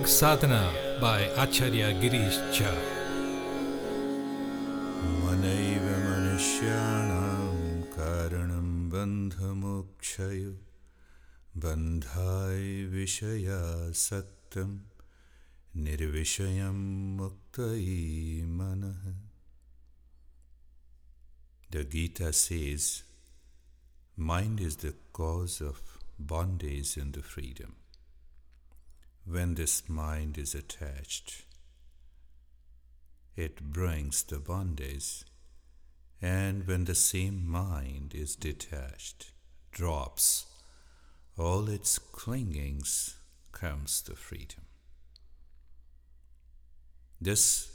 [0.00, 2.72] Yoga Sadhana by Acharya Girish Jha.
[5.22, 8.90] Manaiva Manishyanam Karanam
[11.58, 13.92] Bandhai Vishaya
[15.76, 19.14] Nirvishayam Muktai Manah.
[21.70, 23.02] The Gita says,
[24.16, 27.79] Mind is the cause of bondage and the freedom.
[29.24, 31.44] When this mind is attached,
[33.36, 35.24] it brings the bondage,
[36.20, 39.32] and when the same mind is detached,
[39.70, 40.46] drops
[41.38, 43.16] all its clingings,
[43.52, 44.66] comes the freedom.
[47.20, 47.70] This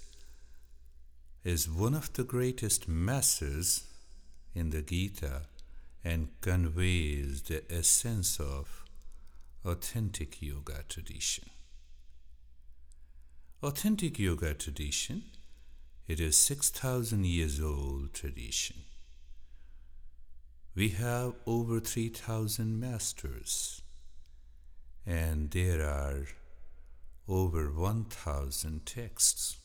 [1.44, 3.84] is one of the greatest masses
[4.54, 5.44] in the Gita
[6.04, 8.85] and conveys the essence of
[9.66, 11.50] authentic yoga tradition.
[13.64, 15.24] Authentic yoga tradition,
[16.08, 18.76] it is 6000 years old tradition.
[20.76, 23.82] We have over 3000 masters
[25.04, 26.28] and there are
[27.28, 29.58] over 1000 texts.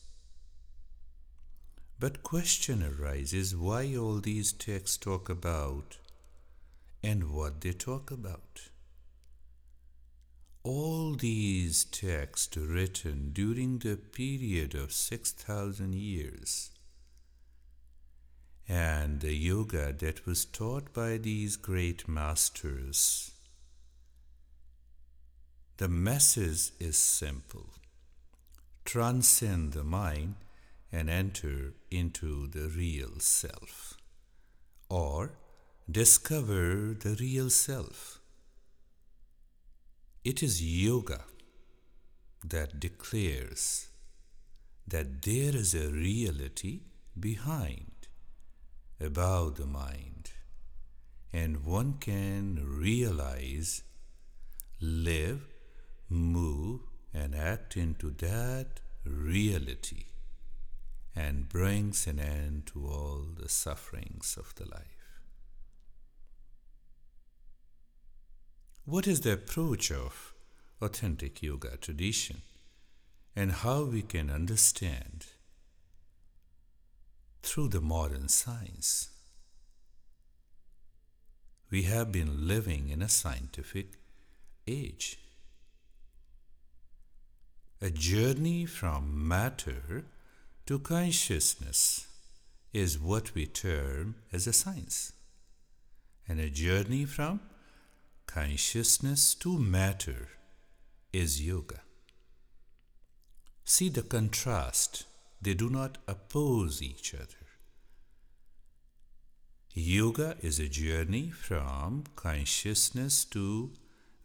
[1.99, 5.97] But question arises why all these texts talk about
[7.03, 8.71] and what they talk about
[10.63, 16.69] all these texts written during the period of 6,000 years.
[18.67, 23.31] And the yoga that was taught by these great masters,
[25.77, 27.71] the message is simple.
[28.85, 30.35] Transcend the mind
[30.91, 33.97] and enter into the real self,
[34.89, 35.31] or
[35.89, 38.20] discover the real self.
[40.23, 41.21] It is yoga
[42.43, 43.87] that declares
[44.87, 46.81] that there is a reality
[47.19, 48.07] behind,
[48.99, 50.29] above the mind,
[51.33, 53.81] and one can realize,
[54.79, 55.47] live,
[56.07, 60.05] move, and act into that reality
[61.15, 65.00] and brings an end to all the sufferings of the life.
[68.91, 70.33] What is the approach of
[70.81, 72.41] authentic yoga tradition
[73.33, 75.27] and how we can understand
[77.41, 79.07] through the modern science?
[81.69, 83.93] We have been living in a scientific
[84.67, 85.19] age.
[87.81, 90.03] A journey from matter
[90.65, 92.07] to consciousness
[92.73, 95.13] is what we term as a science,
[96.27, 97.39] and a journey from
[98.33, 100.29] consciousness to matter
[101.11, 101.81] is yoga.
[103.65, 105.05] See the contrast,
[105.41, 107.25] they do not oppose each other.
[109.73, 113.71] Yoga is a journey from consciousness to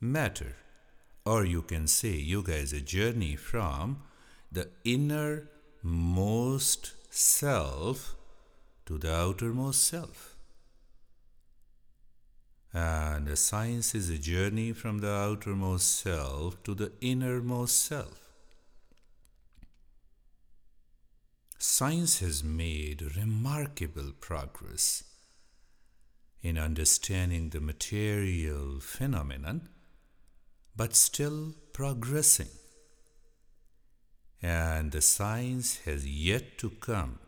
[0.01, 0.55] matter,
[1.25, 4.03] or you can say yoga is a journey from
[4.53, 5.53] the innermost
[7.11, 8.15] self
[8.87, 10.36] to the outermost self.
[12.79, 18.27] And science is a journey from the outermost self to the innermost self.
[21.59, 25.05] science has made remarkable progress
[26.43, 29.69] in understanding the material phenomenon,
[30.77, 32.49] but still progressing.
[34.43, 37.19] And the science has yet to come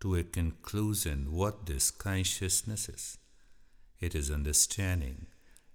[0.00, 3.18] to a conclusion what this consciousness is.
[4.00, 5.26] It is understanding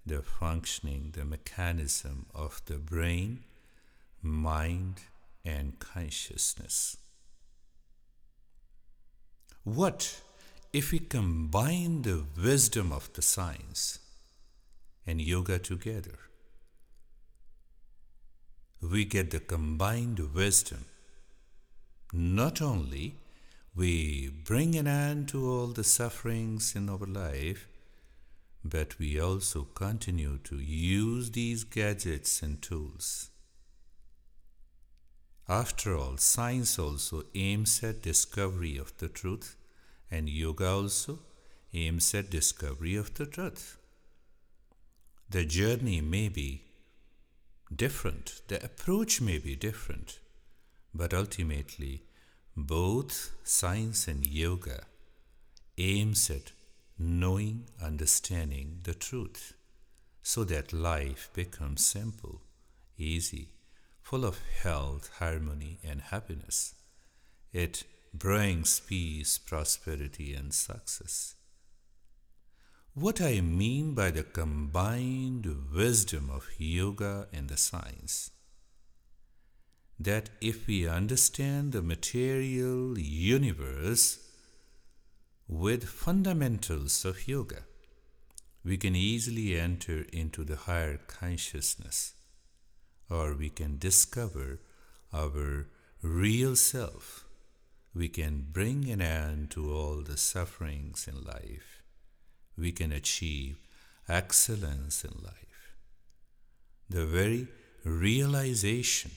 [0.06, 3.44] the functioning, the mechanism of the brain,
[4.22, 5.02] mind,
[5.46, 6.98] and consciousness.
[9.64, 10.22] What
[10.72, 14.00] if we combine the wisdom of the science
[15.06, 16.20] and yoga together?
[18.82, 20.86] We get the combined wisdom.
[22.12, 23.16] Not only
[23.76, 27.68] we bring an end to all the sufferings in our life,
[28.64, 33.30] but we also continue to use these gadgets and tools.
[35.50, 39.58] After all, science also aims at discovery of the truth,
[40.10, 41.20] and yoga also
[41.74, 43.78] aims at discovery of the truth.
[45.30, 46.64] The journey may be
[47.76, 50.20] different, the approach may be different,
[50.94, 52.04] but ultimately,
[52.56, 54.86] both science and yoga
[55.78, 56.52] aims at
[57.04, 59.54] knowing, understanding the truth,
[60.22, 62.42] so that life becomes simple,
[62.98, 63.50] easy,
[64.02, 66.76] full of health, harmony, and happiness.
[67.52, 67.84] It
[68.14, 71.36] brings peace, prosperity, and success.
[72.94, 78.32] What I mean by the combined wisdom of yoga and the science
[80.00, 84.20] that if we understand the material universe
[85.48, 87.64] with fundamentals of yoga,
[88.64, 92.14] we can easily enter into the higher consciousness,
[93.10, 94.60] or we can discover
[95.14, 95.68] our
[96.02, 97.26] real self.
[97.94, 101.84] We can bring an end to all the sufferings in life.
[102.58, 103.58] We can achieve
[104.08, 105.76] excellence in life.
[106.90, 107.48] The very
[107.84, 109.12] realization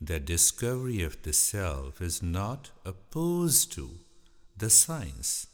[0.00, 3.98] that discovery of the self is not opposed to
[4.58, 5.46] the science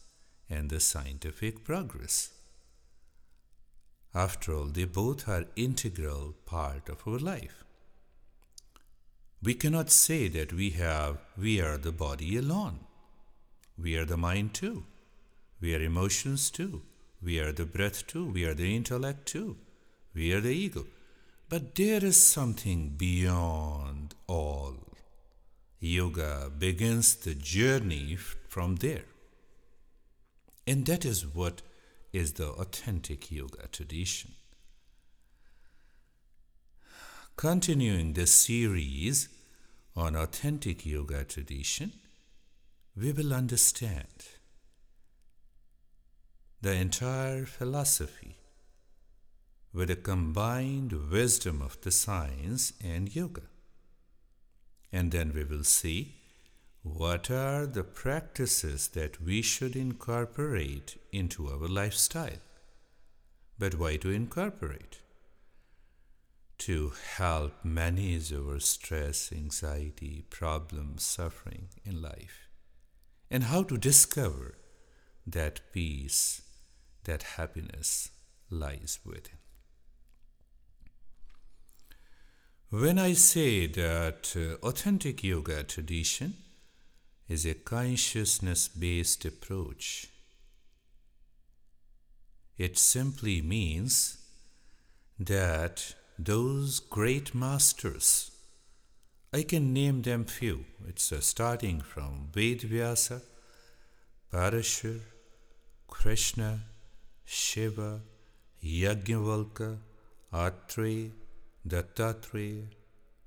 [0.49, 2.31] and the scientific progress.
[4.13, 7.63] After all, they both are integral part of our life.
[9.43, 12.79] We cannot say that we have we are the body alone.
[13.77, 14.85] We are the mind too.
[15.59, 16.81] We are emotions too.
[17.21, 18.25] We are the breath too.
[18.31, 19.57] We are the intellect too.
[20.13, 20.85] We are the ego.
[21.49, 24.84] But there is something beyond all.
[25.79, 28.17] Yoga begins the journey
[28.47, 29.05] from there.
[30.65, 31.61] And that is what
[32.11, 34.31] is the authentic yoga tradition.
[37.35, 39.27] Continuing this series
[39.95, 41.91] on authentic yoga tradition,
[42.95, 44.07] we will understand
[46.61, 48.37] the entire philosophy
[49.73, 53.43] with a combined wisdom of the science and yoga.
[54.95, 56.15] And then we will see
[56.81, 62.39] what are the practices that we should incorporate into our lifestyle.
[63.59, 64.99] But why to incorporate?
[66.59, 72.47] To help manage our stress, anxiety, problems, suffering in life.
[73.29, 74.55] And how to discover
[75.27, 76.41] that peace,
[77.03, 78.11] that happiness
[78.49, 79.44] lies within.
[82.71, 86.33] When I say that uh, authentic yoga tradition
[87.29, 90.07] is a consciousness based approach,
[92.57, 94.17] it simply means
[95.19, 98.31] that those great masters,
[99.31, 100.65] I can name them few.
[100.87, 103.21] It's uh, starting from Vedvyasa,
[104.33, 105.01] Parashur,
[105.87, 106.61] Krishna,
[107.25, 108.01] Shiva,
[108.63, 109.77] Yajnavalkya,
[110.33, 111.11] Atreya,
[111.67, 112.67] Dattatreya,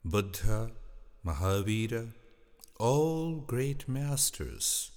[0.04, 0.71] Buddha,
[1.26, 2.12] Mahavira,
[2.78, 4.92] all great masters,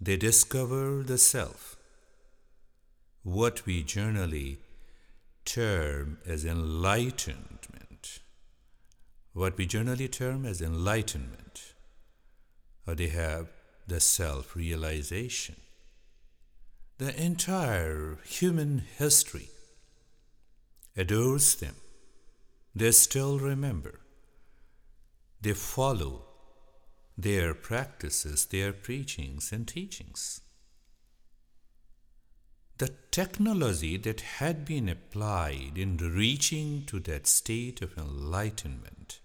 [0.00, 1.76] they discover the self.
[3.22, 4.58] What we generally
[5.44, 8.20] term as enlightenment,
[9.34, 11.74] what we generally term as enlightenment,
[12.86, 13.48] or they have
[13.86, 15.56] the self realization.
[16.96, 19.50] The entire human history
[20.96, 21.76] adores them
[22.78, 24.00] they still remember.
[25.40, 26.24] They follow
[27.16, 30.40] their practices, their preachings and teachings.
[32.78, 39.20] The technology that had been applied in reaching to that state of enlightenment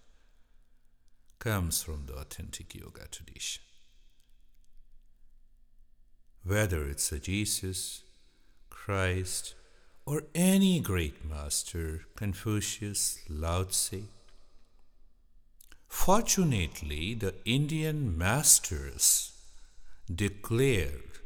[1.38, 3.62] comes from the authentic yoga tradition.
[6.44, 8.02] whether it's a Jesus,
[8.68, 9.54] Christ,
[10.06, 14.04] or any great master, Confucius, Lao Tse.
[15.88, 19.32] Fortunately, the Indian masters
[20.12, 21.20] declared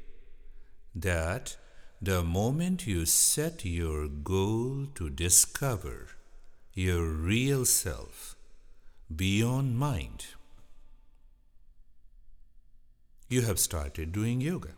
[0.94, 1.56] that
[2.00, 6.08] the moment you set your goal to discover
[6.74, 8.36] your real self
[9.14, 10.26] beyond mind,
[13.28, 14.74] you have started doing yoga.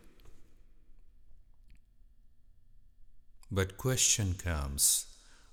[3.51, 5.07] But question comes,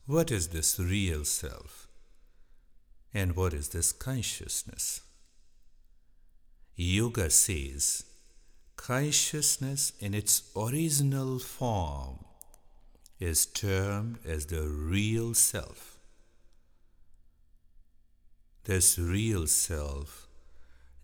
[0.06, 1.88] what is this real self?
[3.12, 5.00] And what is this consciousness?
[6.76, 8.04] Yoga says
[8.76, 12.24] consciousness in its original form
[13.18, 15.98] is termed as the real self.
[18.62, 20.28] This real self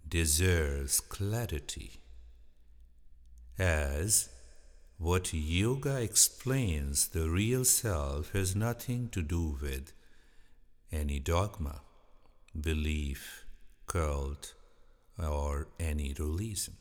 [0.08, 1.94] deserves clarity
[3.58, 4.28] as
[5.04, 9.92] what yoga explains the real self has nothing to do with
[10.90, 11.82] any dogma,
[12.58, 13.44] belief,
[13.86, 14.54] cult,
[15.22, 16.78] or any religion.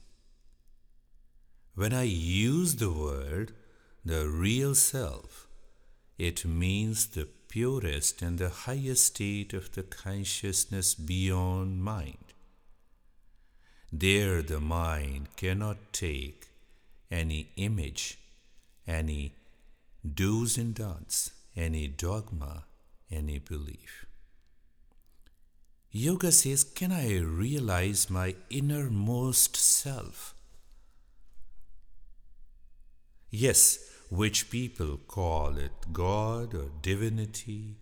[1.76, 3.52] When I use the word
[4.06, 5.50] the real self,
[6.18, 12.32] it means the purest and the highest state of the consciousness beyond mind.
[13.92, 16.53] There, the mind cannot take
[17.12, 18.18] any image,
[18.88, 19.34] any
[20.04, 22.66] do's and don'ts, any dogma,
[23.12, 24.06] any belief.
[25.92, 30.34] Yoga says, Can I realize my innermost self?
[33.30, 33.80] Yes,
[34.10, 37.78] which people call it God or divinity,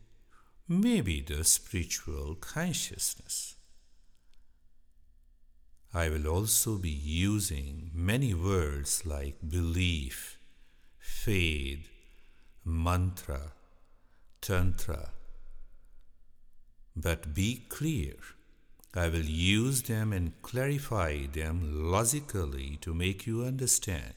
[0.68, 3.56] maybe the spiritual consciousness.
[5.94, 10.38] I will also be using many words like belief,
[11.00, 11.90] faith,
[12.64, 13.52] mantra,
[14.40, 15.10] tantra.
[16.96, 18.16] But be clear,
[18.94, 24.14] I will use them and clarify them logically to make you understand.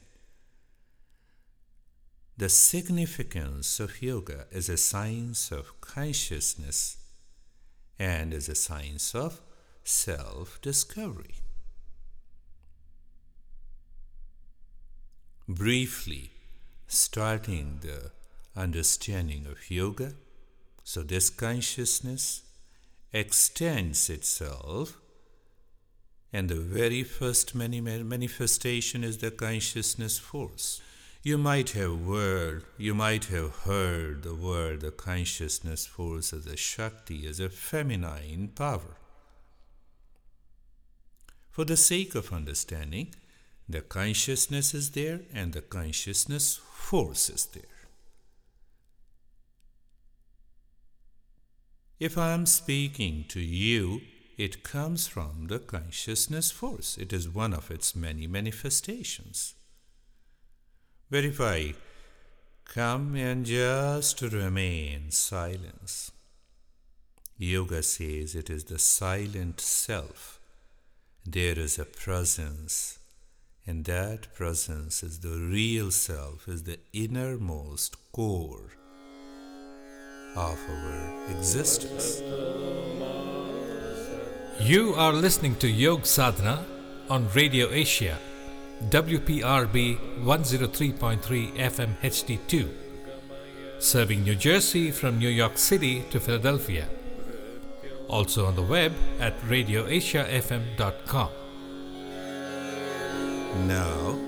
[2.37, 6.99] The significance of yoga as a science of consciousness
[7.99, 9.40] and as a science of
[9.85, 11.44] self discovery.
[15.49, 16.31] Briefly
[16.87, 18.11] starting the
[18.57, 20.15] understanding of yoga.
[20.85, 22.43] So, this consciousness
[23.13, 24.99] extends itself,
[26.33, 30.81] and the very first manifestation is the consciousness force.
[31.23, 36.57] You might have word, you might have heard the word the consciousness force as a
[36.57, 38.99] Shakti, as a feminine power.
[41.51, 43.15] For the sake of understanding,
[43.68, 47.62] the consciousness is there and the consciousness force is there.
[51.99, 54.02] If I am speaking to you,
[54.37, 56.99] it comes from the consciousness force.
[56.99, 59.54] It is one of its many manifestations.
[61.11, 61.75] But if I
[62.64, 66.11] come and just remain silence,
[67.38, 70.40] Yoga says it is the silent self.
[71.25, 72.99] There is a presence
[73.66, 78.73] and that presence is the real self, is the innermost core
[80.37, 82.21] of our existence.
[84.61, 86.64] You are listening to Yog Sadhana
[87.09, 88.18] on Radio Asia,
[88.90, 92.68] WPRB 103.3 FM HD2,
[93.78, 96.87] serving New Jersey from New York City to Philadelphia.
[98.09, 101.30] Also on the web at radioasiafm.com.
[103.63, 104.19] Now,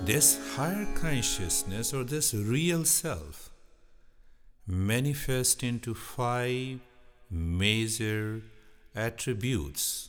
[0.00, 3.50] this higher consciousness or this real self
[4.66, 6.80] manifests into five
[7.30, 8.42] major
[8.94, 10.08] attributes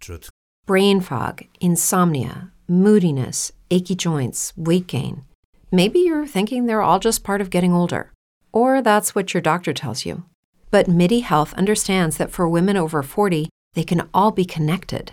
[0.00, 0.28] truth,
[0.66, 5.24] brain fog, insomnia, moodiness, achy joints, weight gain.
[5.70, 8.12] Maybe you're thinking they're all just part of getting older,
[8.52, 10.24] or that's what your doctor tells you.
[10.70, 15.12] But MIDI Health understands that for women over 40, they can all be connected.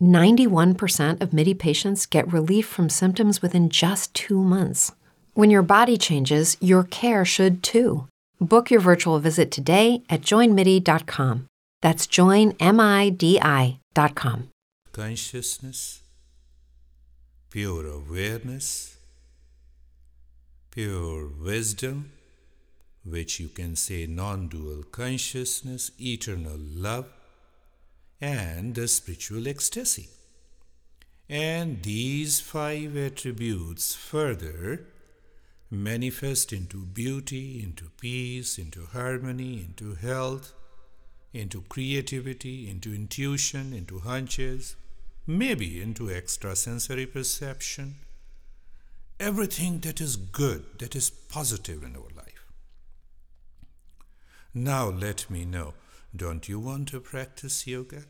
[0.00, 4.92] 91% of MIDI patients get relief from symptoms within just two months.
[5.34, 8.08] When your body changes, your care should too.
[8.40, 11.46] Book your virtual visit today at joinmidi.com.
[11.82, 13.78] That's joinmidi.com.
[14.92, 16.02] Consciousness,
[17.50, 18.96] pure awareness,
[20.70, 22.12] pure wisdom,
[23.04, 27.06] which you can say non dual consciousness, eternal love,
[28.20, 30.08] and the spiritual ecstasy.
[31.28, 34.86] And these five attributes further
[35.70, 40.52] manifest into beauty, into peace, into harmony, into health,
[41.32, 44.76] into creativity, into intuition, into hunches,
[45.26, 47.96] maybe into extrasensory perception.
[49.18, 52.46] Everything that is good, that is positive in our life.
[54.54, 55.74] Now let me know
[56.16, 58.04] don't you want to practice yoga?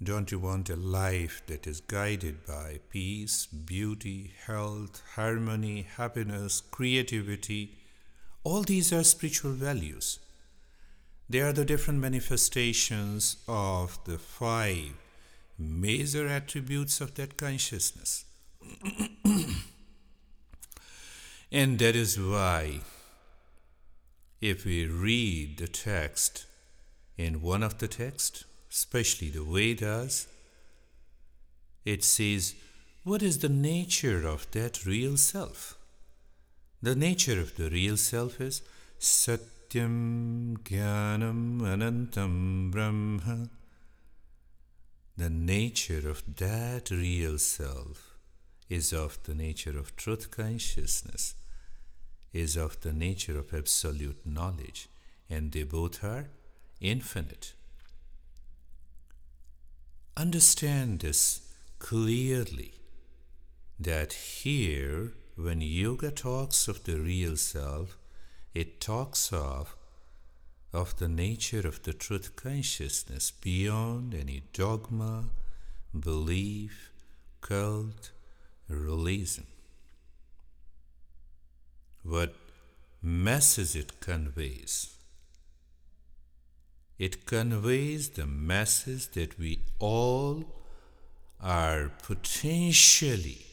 [0.00, 7.78] Don't you want a life that is guided by peace, beauty, health, harmony, happiness, creativity?
[8.44, 10.20] All these are spiritual values.
[11.28, 14.92] They are the different manifestations of the five
[15.58, 18.24] major attributes of that consciousness.
[21.50, 22.80] and that is why,
[24.40, 26.46] if we read the text,
[27.18, 30.28] in one of the texts, especially the Vedas,
[31.84, 32.54] it says,
[33.02, 35.76] What is the nature of that real self?
[36.80, 38.62] The nature of the real self is
[39.00, 43.50] Satyam Jnanam Anantam Brahma.
[45.16, 48.16] The nature of that real self
[48.68, 51.34] is of the nature of truth consciousness,
[52.32, 54.88] is of the nature of absolute knowledge,
[55.28, 56.28] and they both are
[56.80, 57.54] infinite.
[60.16, 61.40] Understand this
[61.78, 62.74] clearly
[63.78, 67.96] that here, when yoga talks of the real self,
[68.54, 69.76] it talks of
[70.72, 75.24] of the nature of the truth consciousness beyond any dogma,
[75.98, 76.90] belief,
[77.40, 78.10] cult,
[78.68, 79.46] religion.
[82.02, 82.34] What
[83.02, 84.97] message it conveys
[86.98, 90.44] it conveys the message that we all
[91.40, 93.46] are potentially,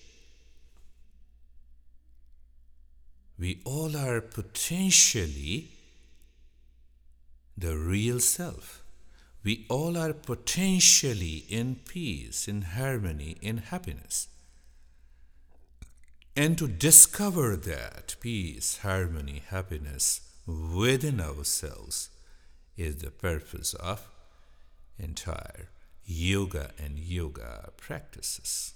[3.37, 5.69] we all are potentially
[7.57, 8.81] the real self.
[9.43, 14.27] We all are potentially in peace, in harmony, in happiness.
[16.35, 22.09] And to discover that peace, harmony, happiness within ourselves
[22.77, 24.09] is the purpose of
[24.97, 25.69] entire
[26.05, 28.73] yoga and yoga practices.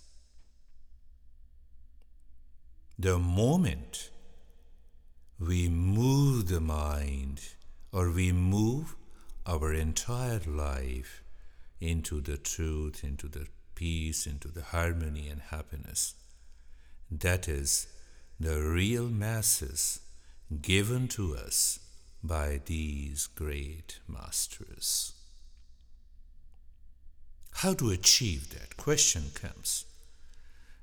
[2.97, 4.09] The moment
[5.39, 7.41] we move the mind
[7.93, 8.95] or we move
[9.45, 11.23] our entire life
[11.79, 16.15] into the truth, into the peace, into the harmony and happiness,
[17.09, 17.87] that is
[18.39, 20.01] the real masses
[20.61, 21.79] given to us
[22.23, 25.13] by these great masters.
[27.51, 29.85] How to achieve that question comes.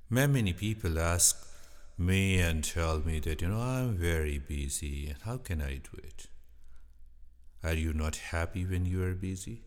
[0.08, 1.46] Many people ask
[1.98, 5.98] me and tell me that, you know, I'm very busy and how can I do
[6.02, 6.26] it?
[7.62, 9.62] Are you not happy when you are busy?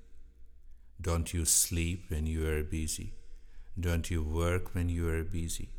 [1.01, 3.13] Don't you sleep when you are busy?
[3.79, 5.69] Don't you work when you are busy?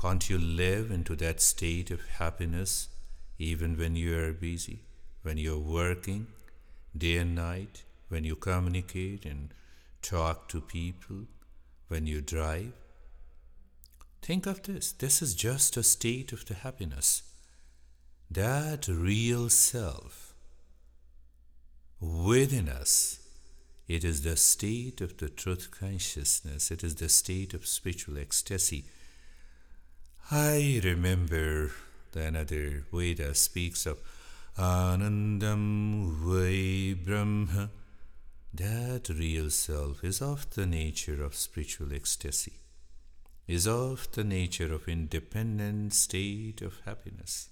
[0.00, 2.88] Can't you live into that state of happiness
[3.38, 4.80] even when you are busy,
[5.22, 6.26] when you're working
[6.96, 9.52] day and night, when you communicate and
[10.02, 11.26] talk to people,
[11.88, 12.72] when you drive.
[14.22, 17.22] Think of this this is just a state of the happiness.
[18.30, 20.34] That real self
[22.00, 23.20] within us.
[23.86, 26.70] It is the state of the truth consciousness.
[26.70, 28.84] It is the state of spiritual ecstasy.
[30.30, 31.70] I remember
[32.16, 33.98] another Veda speaks of
[34.56, 37.70] Anandam Vai Brahma.
[38.52, 42.52] That real self is of the nature of spiritual ecstasy,
[43.48, 47.48] is of the nature of independent state of happiness.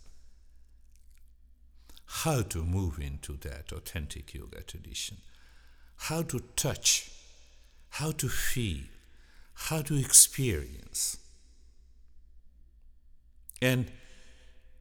[2.05, 5.16] How to move into that authentic yoga tradition,
[5.96, 7.11] how to touch,
[7.90, 8.85] how to feel,
[9.55, 11.18] how to experience.
[13.61, 13.90] And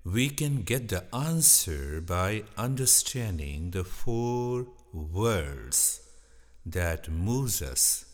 [0.03, 6.01] we can get the answer by understanding the four words
[6.65, 8.05] that moves us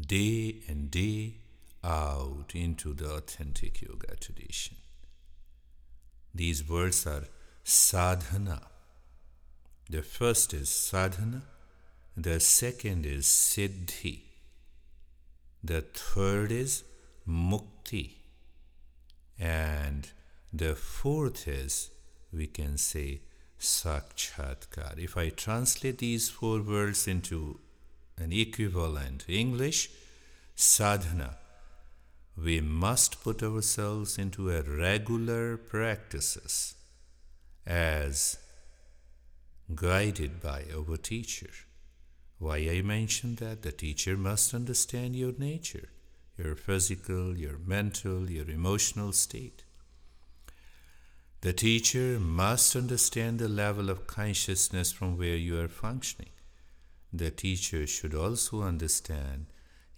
[0.00, 1.34] day and day
[1.82, 4.76] out into the authentic yoga tradition.
[6.34, 7.24] These words are
[7.64, 8.62] sadhana.
[9.90, 11.42] The first is sadhana,
[12.16, 14.20] the second is siddhi,
[15.64, 16.84] the third is
[17.26, 18.16] mukti,
[19.38, 20.10] and
[20.52, 21.90] the fourth is,
[22.32, 23.20] we can say,
[23.58, 24.98] sakshatkar.
[24.98, 27.60] If I translate these four words into
[28.16, 29.90] an equivalent English,
[30.54, 31.36] sadhana,
[32.36, 36.74] we must put ourselves into a regular practices
[37.66, 38.38] as
[39.74, 41.50] guided by our teacher.
[42.38, 43.62] Why I mention that?
[43.62, 45.88] The teacher must understand your nature,
[46.36, 49.64] your physical, your mental, your emotional state.
[51.40, 56.32] The teacher must understand the level of consciousness from where you are functioning.
[57.12, 59.46] The teacher should also understand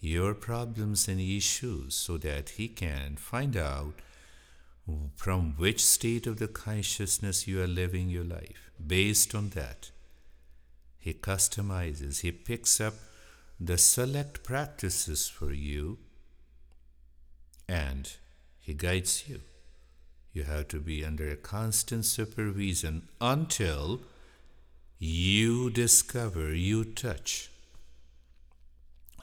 [0.01, 3.95] your problems and issues so that he can find out
[5.17, 8.71] from which state of the consciousness you are living your life.
[8.85, 9.91] Based on that,
[10.99, 12.95] he customizes, he picks up
[13.59, 15.99] the select practices for you
[17.69, 18.13] and
[18.59, 19.41] he guides you.
[20.33, 24.01] You have to be under a constant supervision until
[24.99, 27.51] you discover, you touch.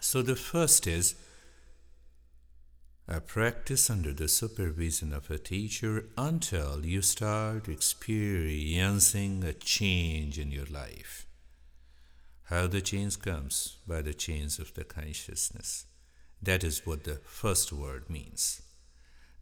[0.01, 1.15] So the first is
[3.07, 10.51] a practice under the supervision of a teacher until you start experiencing a change in
[10.51, 11.25] your life.
[12.45, 13.77] How the change comes?
[13.87, 15.85] By the change of the consciousness.
[16.41, 18.61] That is what the first word means.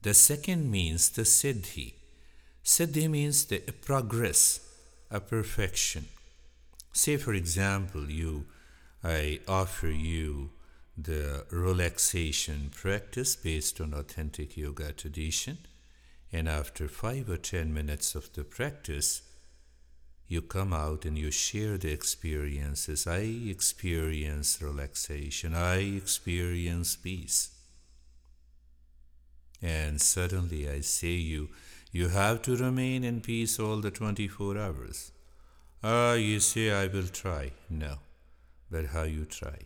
[0.06, 1.96] The second means the siddhi.
[2.64, 4.60] Siddhi means the progress,
[5.10, 6.06] a perfection.
[6.94, 8.46] Say, for example, you,
[9.04, 10.52] I offer you
[10.96, 15.58] the relaxation practice based on authentic yoga tradition,
[16.32, 19.24] and after five or ten minutes of the practice,
[20.28, 23.08] you come out and you share the experiences.
[23.08, 27.55] I experience relaxation, I experience peace.
[29.62, 31.50] And suddenly I say you,
[31.92, 35.12] you have to remain in peace all the 24 hours.
[35.84, 37.52] Ah, you say I will try.
[37.70, 38.00] No,
[38.70, 39.60] but how you try?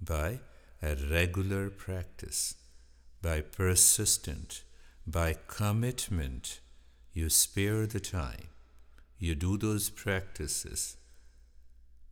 [0.00, 0.40] By
[0.82, 2.54] a regular practice,
[3.22, 4.62] by persistent,
[5.06, 6.60] by commitment.
[7.12, 8.48] You spare the time.
[9.18, 10.96] You do those practices.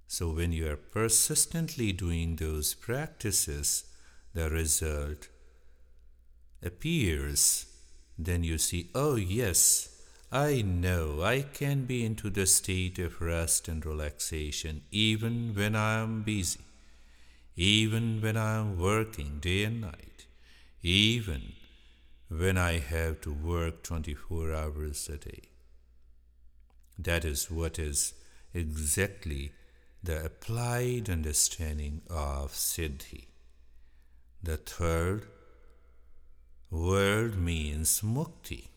[0.06, 3.84] So when you are persistently doing those practices,
[4.32, 5.28] the result
[6.64, 7.66] appears,
[8.18, 9.88] then you see, oh, yes,
[10.32, 16.00] I know I can be into the state of rest and relaxation even when I
[16.00, 16.60] am busy,
[17.54, 20.26] even when I am working day and night,
[20.82, 21.52] even
[22.28, 25.42] when I have to work 24 hours a day.
[26.98, 28.14] That is what is
[28.52, 29.52] exactly
[30.02, 33.26] the applied understanding of Siddhi.
[34.42, 35.26] The third
[36.70, 38.68] word means mukti.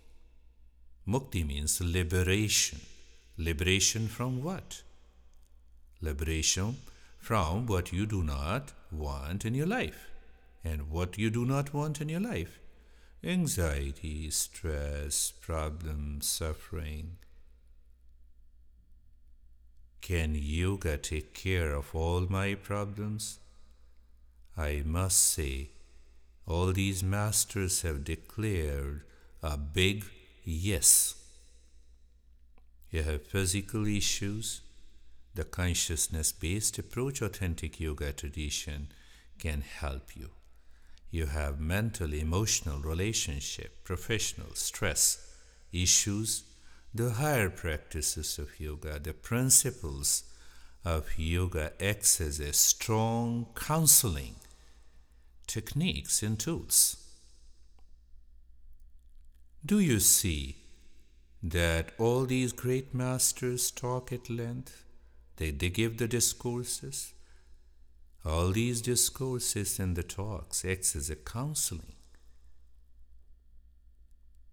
[1.08, 2.80] Mukti means liberation.
[3.38, 4.82] Liberation from what?
[6.02, 6.78] Liberation
[7.18, 10.10] from what you do not want in your life.
[10.64, 12.60] And what you do not want in your life?
[13.24, 17.18] Anxiety, stress, problems, suffering.
[20.02, 23.40] Can yoga take care of all my problems?
[24.56, 25.72] I must say
[26.48, 29.02] all these masters have declared
[29.44, 30.06] a big
[30.46, 31.16] yes.
[32.90, 34.62] You have physical issues.
[35.36, 38.88] The consciousness based approach, authentic yoga tradition,
[39.38, 40.30] can help you.
[41.12, 45.36] You have mental, emotional, relationship, professional, stress
[45.74, 46.44] issues.
[46.94, 50.24] The higher practices of yoga, the principles
[50.86, 54.36] of yoga acts as a strong counseling
[55.48, 56.98] techniques and tools.
[59.66, 60.58] Do you see
[61.42, 64.84] that all these great masters talk at length?
[65.38, 67.14] They, they give the discourses.
[68.26, 71.96] All these discourses and the talks acts as a counseling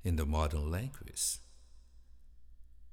[0.05, 1.39] in the modern language.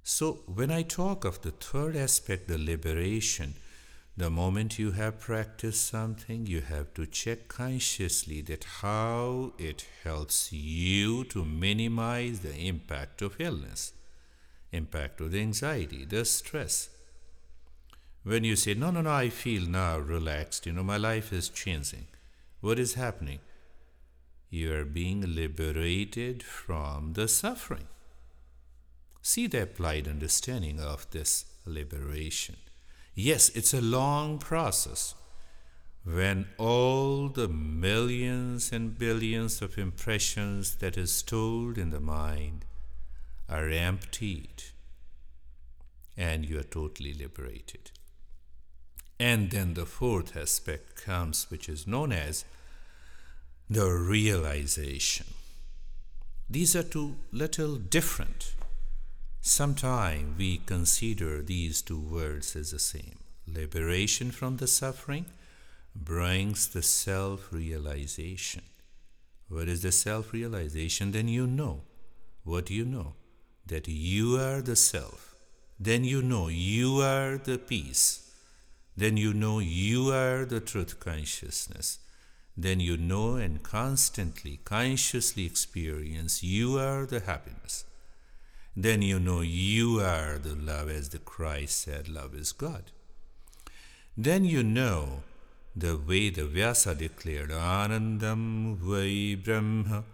[0.04, 3.56] So when I talk of the third aspect, the liberation,
[4.18, 10.52] the moment you have practiced something, you have to check consciously that how it helps
[10.52, 13.94] you to minimize the impact of illness,
[14.72, 16.90] impact of the anxiety, the stress.
[18.24, 21.50] When you say, No, no, no, I feel now relaxed, you know, my life is
[21.50, 22.08] changing.
[22.60, 23.40] What is happening?
[24.50, 27.88] You are being liberated from the suffering.
[29.22, 32.58] See the applied understanding of this liberation.
[33.24, 35.14] Yes, it's a long process.
[36.04, 42.66] When all the millions and billions of impressions that is stored in the mind
[43.48, 44.64] are emptied
[46.18, 47.92] and you are totally liberated.
[49.20, 52.44] And then the fourth aspect comes, which is known as
[53.70, 55.28] the realization.
[56.50, 58.56] These are two little different.
[59.44, 63.18] Sometimes we consider these two words as the same.
[63.48, 65.26] Liberation from the suffering
[65.96, 68.62] brings the self realization.
[69.50, 71.12] What is the self realization?
[71.12, 71.82] Then you know.
[72.44, 73.16] What do you know?
[73.66, 75.36] That you are the self.
[75.80, 78.32] Then you know you are the peace.
[78.96, 81.98] Then you know you are the truth consciousness.
[82.56, 87.86] Then you know and constantly, consciously experience you are the happiness.
[88.76, 92.92] Then you know you are the love, as the Christ said, love is God.
[94.18, 95.24] Then you know
[95.76, 100.06] the way the Vyasa declared, Anandam Vai Brahma.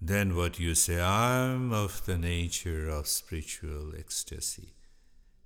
[0.00, 4.74] Then what you say, I'm of the nature of spiritual ecstasy.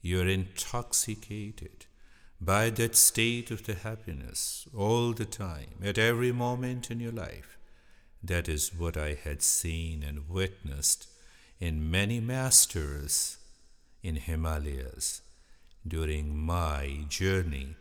[0.00, 1.86] You're intoxicated
[2.40, 7.58] by that state of the happiness all the time, at every moment in your life.
[8.22, 11.08] That is what I had seen and witnessed
[11.59, 13.38] in many masters
[14.03, 15.23] in Himalayas
[15.87, 17.77] during my journey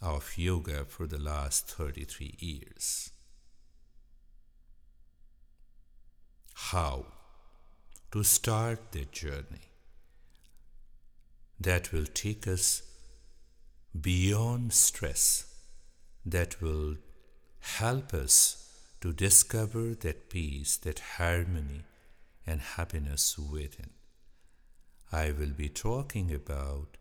[0.00, 3.10] of yoga for the last 33 years.
[6.54, 7.06] How
[8.12, 9.68] to start the journey
[11.60, 12.82] that will take us
[14.00, 15.46] beyond stress,
[16.24, 16.96] that will
[17.60, 18.68] help us
[19.00, 21.84] to discover that peace, that harmony,
[22.48, 23.90] and happiness within.
[25.12, 26.96] I will be talking about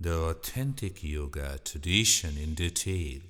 [0.00, 3.20] the authentic yoga tradition in detail.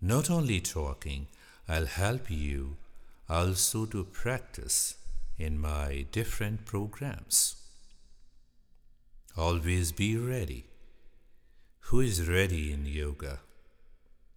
[0.00, 1.28] Not only talking,
[1.68, 2.76] I'll help you
[3.28, 4.96] also to practice
[5.38, 7.38] in my different programs.
[9.36, 10.64] Always be ready.
[11.86, 13.40] Who is ready in yoga?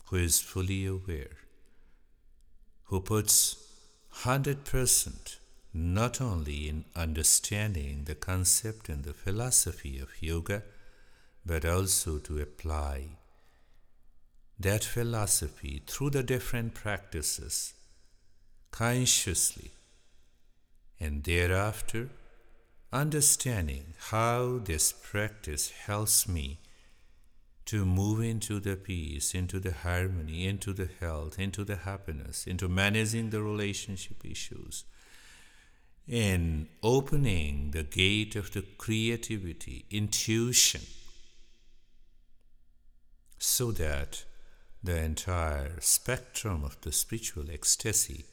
[0.05, 1.37] Who is fully aware?
[2.85, 3.35] Who puts
[4.23, 5.37] 100%
[5.77, 10.63] not only in understanding the concept and the philosophy of yoga,
[11.45, 13.09] but also to apply
[14.57, 17.73] that philosophy through the different practices
[18.71, 19.71] consciously,
[20.97, 22.09] and thereafter
[22.93, 26.57] understanding how this practice helps me
[27.65, 32.69] to move into the peace, into the harmony, into the health, into the happiness, into
[32.69, 34.85] managing the relationship issues,
[36.07, 40.81] in opening the gate of the creativity, intuition
[43.45, 44.25] so that
[44.83, 48.25] the entire spectrum of the spiritual ecstasy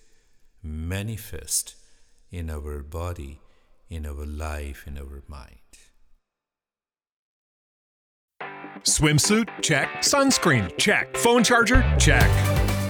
[0.63, 1.77] manifest
[2.31, 3.41] in our body,
[3.89, 5.59] in our life, in our mind.
[8.85, 9.49] Swimsuit?
[9.61, 9.89] Check.
[10.01, 10.77] Sunscreen?
[10.77, 11.17] Check.
[11.17, 11.83] Phone charger?
[11.99, 12.62] Check.